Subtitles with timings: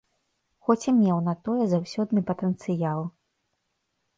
[0.69, 2.99] Хоць і меў на тое заўсёдны патэнцыял.